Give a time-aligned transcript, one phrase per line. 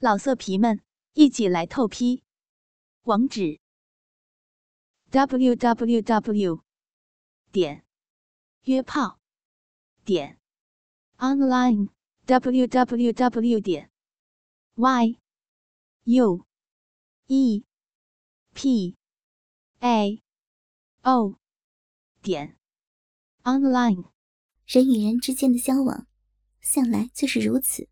[0.00, 0.80] 老色皮们，
[1.14, 2.22] 一起来透批！
[3.02, 3.58] 网址
[5.10, 6.62] ：w w w
[7.50, 7.84] 点
[8.62, 9.18] 约炮
[10.04, 10.38] 点
[11.16, 11.88] online
[12.26, 13.90] w w w 点
[14.76, 15.18] y
[16.04, 16.46] u
[17.26, 17.64] e
[18.54, 18.96] p
[19.80, 20.22] a
[21.02, 21.40] o
[22.22, 22.56] 点
[23.42, 24.12] online。
[24.64, 26.06] 人与人之间的交往，
[26.60, 27.88] 向来就是如此。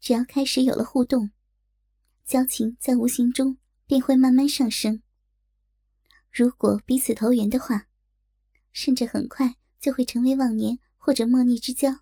[0.00, 1.30] 只要开始有了互动，
[2.24, 5.02] 交情在无形中便会慢慢上升。
[6.30, 7.88] 如果彼此投缘的话，
[8.72, 12.00] 甚至很快就会成为忘年或者莫逆之交。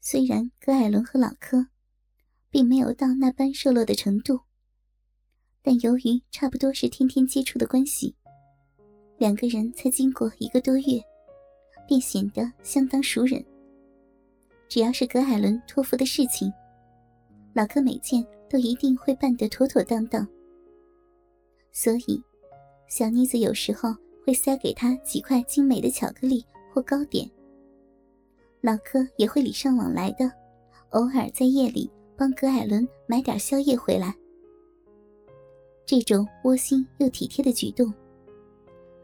[0.00, 1.68] 虽然葛艾伦和老柯
[2.50, 4.40] 并没有到那般热络的程度，
[5.60, 8.16] 但由于差不多是天天接触的关系，
[9.18, 11.02] 两个人才经过一个多月，
[11.86, 13.44] 便显得相当熟人。
[14.72, 16.50] 只要是葛海伦托付的事情，
[17.52, 20.26] 老柯每件都一定会办得妥妥当当。
[21.72, 22.18] 所以，
[22.88, 27.30] 小妮子有时候会塞给他几块精美的巧克力或糕点。
[28.62, 30.32] 老柯也会礼尚往来的，
[30.92, 34.14] 偶尔在夜里帮葛海伦买点宵夜回来。
[35.84, 37.92] 这种窝心又体贴的举动，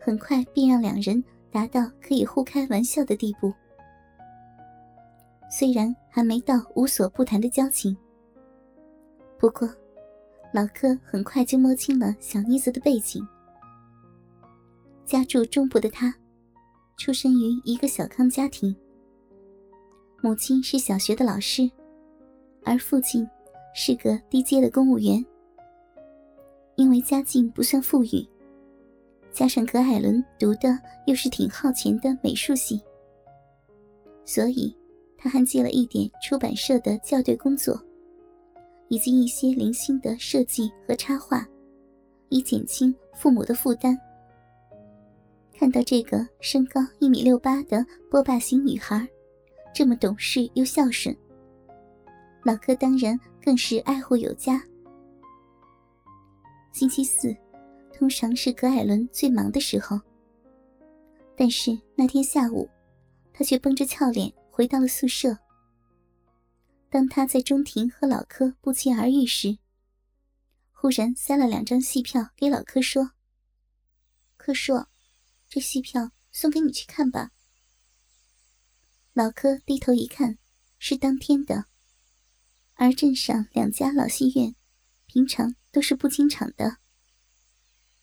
[0.01, 3.53] 很快便让两人达到可以互开玩笑的地步。
[5.51, 7.97] 虽然还没到无所不谈的交情，
[9.39, 9.69] 不过
[10.53, 13.27] 老柯很快就摸清了小妮子的背景。
[15.07, 16.15] 家住中部的他，
[16.99, 18.77] 出生于一个小康家庭，
[20.21, 21.71] 母亲是小学的老师，
[22.63, 23.27] 而父亲
[23.75, 25.25] 是个低阶的公务员。
[26.77, 28.29] 因为家境不算富裕，
[29.33, 32.81] 加上葛海伦读的又是挺耗钱的美术系，
[34.27, 34.78] 所以。
[35.19, 37.79] 他还接了一点出版社的校对工作，
[38.87, 41.45] 以及一些零星的设计和插画，
[42.29, 43.99] 以减轻父母的负担。
[45.53, 49.07] 看到这个身高一米六八的波霸型女孩，
[49.75, 51.15] 这么懂事又孝顺，
[52.45, 54.63] 老柯当然更是爱护有加。
[56.71, 57.35] 星期四，
[57.93, 60.01] 通常是葛艾伦最忙的时候，
[61.37, 62.69] 但是那天下午，
[63.33, 64.33] 他却绷着俏脸。
[64.59, 65.39] 回到了宿舍。
[66.91, 69.59] 当他在中庭和老柯不期而遇时，
[70.73, 73.13] 忽然塞了两张戏票给老柯，说
[74.37, 74.87] ：“柯叔，
[75.49, 77.31] 这戏票送给你去看吧。”
[79.15, 80.39] 老柯低头一看，
[80.81, 81.67] 是当天的，
[82.75, 84.57] 而镇上两家老戏院，
[85.07, 86.79] 平常都是不经场的。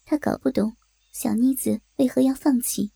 [0.05, 0.77] 他搞不懂
[1.11, 2.93] 小妮子为何要放弃，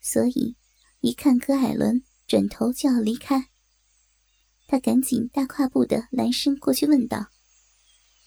[0.00, 0.56] 所以
[0.98, 2.02] 一看葛海伦。
[2.26, 3.50] 转头就要离开，
[4.66, 7.26] 他赶紧大跨步的拦身过去问道：“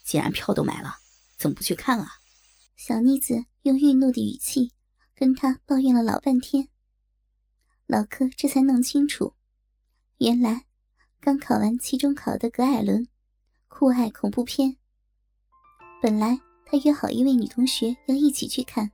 [0.06, 0.96] 既然票都买了，
[1.38, 2.08] 怎么不去看啊？”
[2.78, 4.72] 小妮子用愠怒的语气
[5.14, 6.70] 跟他抱怨了老半天。
[7.88, 9.34] 老柯这才弄清楚，
[10.20, 10.66] 原来
[11.20, 13.08] 刚考完期中考的葛艾伦
[13.68, 14.78] 酷爱恐怖片。
[16.02, 18.92] 本来他约好一位女同学要一起去看，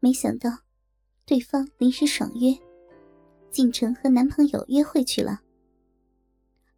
[0.00, 0.64] 没想到
[1.24, 2.58] 对方临时爽约。
[3.54, 5.40] 进城和男朋友约会去了，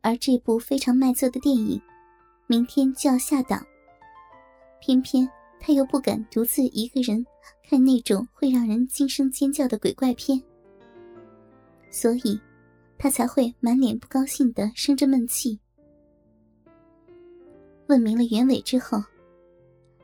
[0.03, 1.81] 而这部非常卖座的电影，
[2.47, 3.67] 明天就要下档。
[4.79, 5.27] 偏偏
[5.59, 7.25] 他又不敢独自一个人
[7.67, 10.39] 看那种会让人惊声尖叫的鬼怪片，
[11.91, 12.39] 所以，
[12.99, 15.59] 他才会满脸不高兴的生着闷气。
[17.87, 19.03] 问明了原委之后，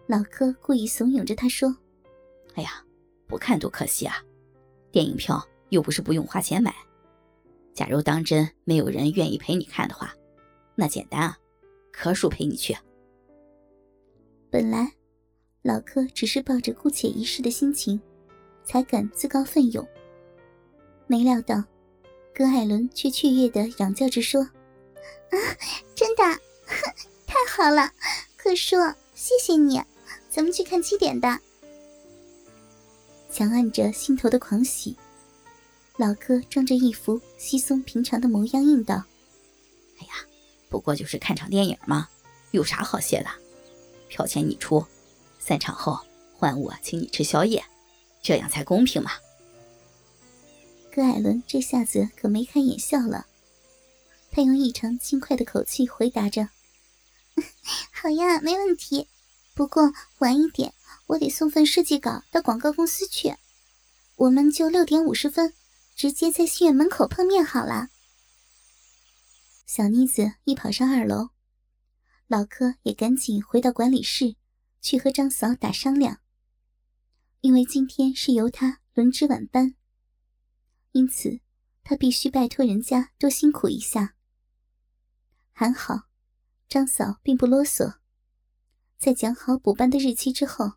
[0.06, 1.76] 老柯故意怂恿着他说
[2.56, 2.82] ：“哎呀，
[3.26, 4.16] 不看多可惜啊，
[4.90, 6.74] 电影票。”又不是不用花钱买，
[7.72, 10.14] 假如当真没有人愿意陪你看的话，
[10.74, 11.38] 那简单啊，
[11.90, 12.76] 柯叔陪你去。
[14.50, 14.92] 本来
[15.62, 17.98] 老柯只是抱着姑且一试的心情，
[18.66, 19.88] 才敢自告奋勇。
[21.06, 21.64] 没料到，
[22.34, 24.42] 葛海伦却雀跃的仰叫着说
[25.32, 25.36] ：“啊，
[25.94, 26.22] 真的，
[27.26, 27.90] 太好了，
[28.36, 28.76] 柯叔，
[29.14, 29.80] 谢谢你，
[30.28, 31.38] 咱们去看七点的。”
[33.32, 34.94] 强按着心头的狂喜。
[36.02, 39.04] 老柯装着一副稀松平常的模样，应道
[40.00, 40.14] ：“哎呀，
[40.68, 42.08] 不过就是看场电影嘛，
[42.50, 43.30] 有啥好谢的？
[44.08, 44.84] 票钱你出，
[45.38, 45.96] 散场后
[46.34, 47.64] 换我请你吃宵夜，
[48.20, 49.12] 这样才公平嘛。”
[50.92, 53.26] 葛艾伦这下子可眉开眼笑了，
[54.32, 56.48] 他用异常轻快的口气回答着
[57.94, 59.06] ：“好呀，没问题。
[59.54, 60.74] 不过晚一点，
[61.06, 63.36] 我得送份设计稿到广告公司去，
[64.16, 65.54] 我们就六点五十分。”
[65.94, 67.88] 直接在戏院门口碰面好了。
[69.66, 71.30] 小妮子一跑上二楼，
[72.26, 74.36] 老柯也赶紧回到管理室，
[74.80, 76.18] 去和张嫂打商量。
[77.40, 79.74] 因为今天是由他轮值晚班，
[80.92, 81.40] 因此
[81.82, 84.14] 他必须拜托人家多辛苦一下。
[85.52, 86.08] 还好，
[86.68, 87.98] 张嫂并不啰嗦，
[88.98, 90.72] 在讲好补班的日期之后，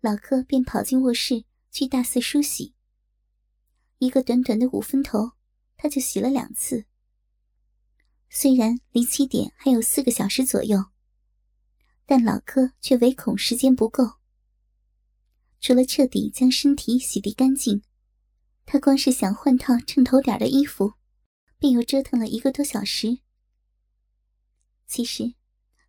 [0.00, 2.74] 老柯便跑进卧室去大肆梳洗。
[4.00, 5.32] 一个短短的五分头，
[5.76, 6.86] 他就洗了两次。
[8.30, 10.86] 虽然离七点还有四个小时左右，
[12.06, 14.14] 但老柯却唯恐时间不够。
[15.60, 17.82] 除了彻底将身体洗涤干净，
[18.64, 20.94] 他光是想换套衬头点的衣服，
[21.58, 23.18] 便又折腾了一个多小时。
[24.86, 25.34] 其实，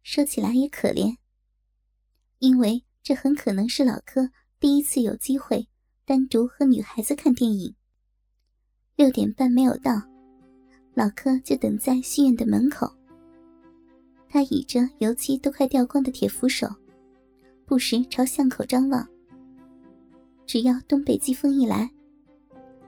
[0.04, 1.16] 说起来也可怜，
[2.40, 5.70] 因为这很可能是老柯第一次有机会
[6.04, 7.78] 单独和女孩子看电影。
[8.96, 10.02] 六点半没有到，
[10.94, 12.92] 老柯就等在戏院的门口。
[14.30, 16.68] 他倚着油漆都快掉光的铁扶手，
[17.66, 19.08] 不时朝巷口张望。
[20.46, 21.90] 只要东北季风一来，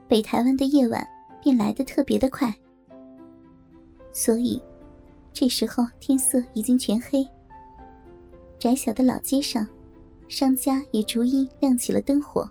[0.08, 1.08] 北台湾的夜晚
[1.42, 2.54] 便来得特别的快。
[4.12, 4.62] 所以，
[5.32, 7.26] 这时候天色已经全黑。
[8.60, 9.68] 窄小的老街上，
[10.28, 12.50] 商家也逐一亮起了灯火。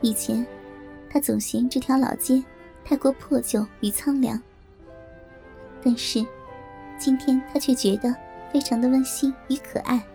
[0.00, 0.46] 以前，
[1.16, 2.44] 他总嫌这条老街
[2.84, 4.38] 太过破旧与苍凉，
[5.82, 6.22] 但是，
[6.98, 8.14] 今天他却觉得
[8.52, 10.06] 非常的温馨与可爱，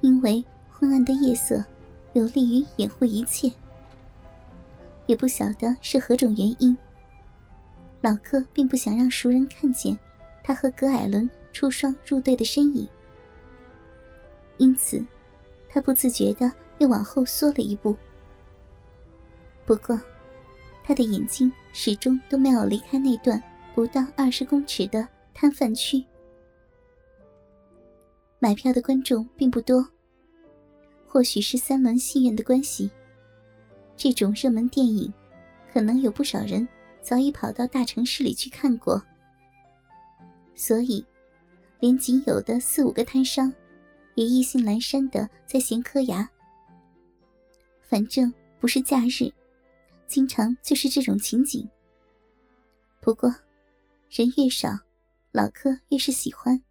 [0.00, 0.44] 因为。
[0.68, 1.64] 昏暗的夜色，
[2.12, 3.50] 有利于掩护一切。
[5.06, 6.76] 也不晓得是何种原因，
[8.00, 9.96] 老柯并不想让熟人看见
[10.42, 12.86] 他和葛艾伦出双入对的身影，
[14.56, 15.02] 因此，
[15.68, 17.96] 他不自觉的又往后缩了一步。
[19.66, 20.00] 不过，
[20.84, 23.42] 他的眼睛始终都没有离开那段
[23.74, 26.02] 不到二十公尺的摊贩区。
[28.38, 29.86] 买票的观众并不多。
[31.08, 32.90] 或许是三轮戏院的关系，
[33.96, 35.10] 这种热门电影，
[35.72, 36.68] 可能有不少人
[37.00, 39.02] 早已跑到大城市里去看过，
[40.54, 41.04] 所以，
[41.80, 43.50] 连仅有的四五个摊商，
[44.14, 46.28] 也意兴阑珊的在闲磕牙。
[47.80, 48.30] 反正
[48.60, 49.32] 不是假日，
[50.06, 51.68] 经常就是这种情景。
[53.00, 53.34] 不过，
[54.10, 54.68] 人越少，
[55.32, 56.62] 老柯越是喜欢，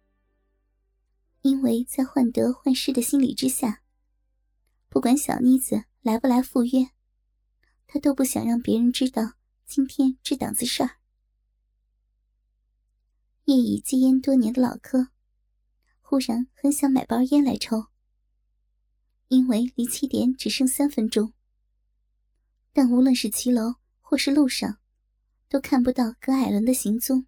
[1.42, 3.82] 因为在患得患失的心理之下。
[4.88, 6.90] 不管小妮子来不来赴约，
[7.86, 9.34] 他都不想让别人知道
[9.66, 10.96] 今天这档子事儿。
[13.44, 15.08] 夜已戒烟多年的老柯，
[16.00, 17.86] 忽然很想买包烟来抽。
[19.28, 21.32] 因为离七点只剩三分钟，
[22.76, 24.76] 但无论是骑楼或是路上，
[25.48, 27.24] 都看不到葛艾伦的行踪。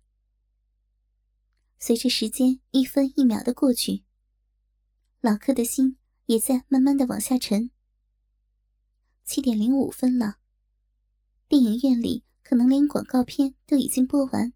[1.79, 4.05] 随着时间一分一秒的过去，
[5.23, 5.97] 老柯的心。
[6.29, 7.71] 也在慢慢的往下沉。
[9.25, 10.37] 七点零五分了，
[11.49, 14.53] 电影院里可能连广告片都已经播完。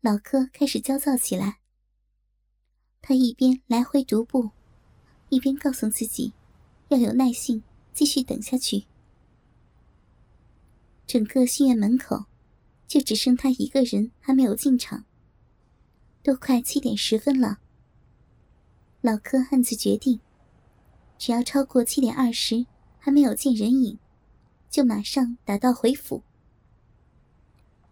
[0.00, 1.60] 老柯开始焦躁起来。
[3.02, 4.52] 他一边来回踱步，
[5.28, 6.32] 一边告诉自己，
[6.88, 8.86] 要有耐性，继续等下去。
[11.08, 12.26] 整个戏院门口，
[12.86, 15.06] 就只剩他一个人还没有进场。
[16.22, 17.60] 都快七点十分了。
[19.00, 20.20] 老柯暗自决定，
[21.16, 22.66] 只要超过七点二十
[22.98, 23.98] 还没有见人影，
[24.68, 26.22] 就马上打道回府。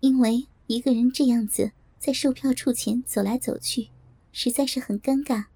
[0.00, 3.88] 因为一个人这样子在售票处前走来走去，
[4.30, 5.46] 实在是很尴尬。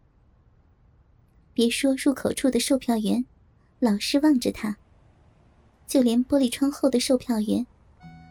[1.53, 3.27] 别说入口处的售票员
[3.81, 4.79] 老是望着他，
[5.91, 7.67] 就连玻璃窗后的售票员，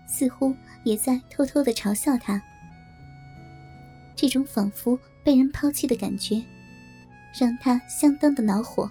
[0.07, 2.41] 似乎也在偷偷的嘲笑他。
[4.15, 6.41] 这种仿佛被人抛弃的感觉。
[7.37, 8.89] 让他相当的恼火，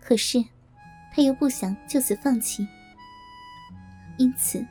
[0.00, 0.44] 可是
[1.14, 2.66] 他又不想就此放弃，
[4.18, 4.66] 因此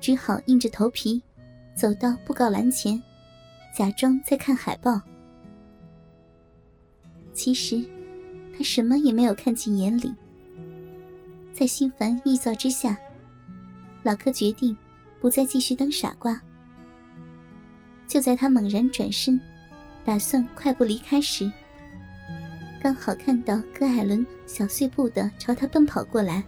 [0.00, 1.20] 只好硬着头皮
[1.74, 3.02] 走到布告栏前，
[3.76, 5.00] 假装在看海报。
[7.32, 7.84] 其实
[8.56, 10.14] 他什么也没有看进眼里。
[11.62, 12.98] 在心烦意躁之下，
[14.02, 14.76] 老柯决定
[15.20, 16.42] 不再继续当傻瓜。
[18.08, 19.40] 就在他猛然转身。
[20.04, 21.48] 打算快步离开时，
[22.82, 26.42] 刚好看到葛艾伦小碎步的朝他奔跑过来。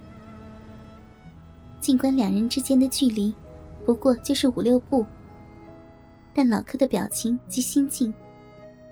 [1.80, 3.33] 尽管两人之间的距离
[3.87, 5.06] 不过就是五六步，
[6.35, 8.12] 但老柯的表情及心境，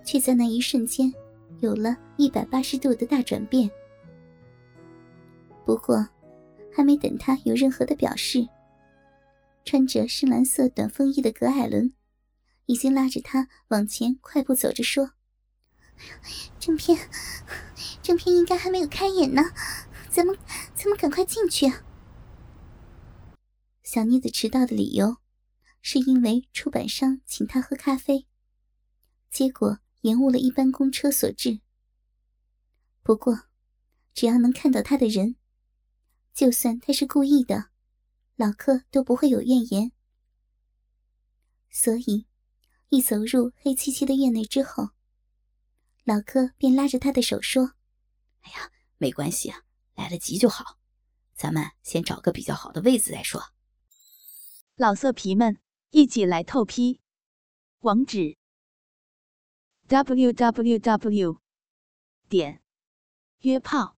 [0.05, 1.13] 却在那一瞬间
[1.59, 3.69] 有了一百八十度的大转变。
[5.65, 6.09] 不过，
[6.75, 8.49] 还没等他有任何的表示，
[9.65, 11.95] 穿着深蓝色短风衣的葛艾伦，
[12.67, 15.13] 已经拉着他往前快步走着说
[16.59, 16.99] ：“正片，
[18.03, 19.43] 正片应该还没有开演呢，
[20.11, 20.37] 咱们
[20.75, 21.73] 咱们赶快进去。”
[23.85, 25.19] 小妮子迟到的理由，
[25.81, 28.27] 是因为出版商请她喝咖啡，
[29.31, 31.61] 结果延误了一班公车所致。
[33.03, 33.43] 不过，
[34.15, 35.37] 只要能看到他的人，
[36.33, 37.71] 就算他是故意的，
[38.37, 39.93] 老柯都不会有怨言。
[41.71, 42.27] 所以，
[42.89, 44.91] 一走入黑漆漆的院内之后，
[46.05, 47.73] 老柯便拉着他的手说
[48.43, 49.63] ：“哎呀，没关系啊，
[49.95, 50.79] 来得及就好。
[51.35, 53.53] 咱们先找个比较好的位子再说。”
[54.77, 55.61] 老色皮们，
[55.91, 57.01] 一起来透批！
[57.81, 58.37] 网址
[59.87, 61.41] ：w w w.
[62.29, 62.63] 点
[63.41, 63.97] 约炮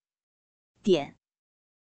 [0.81, 1.17] 点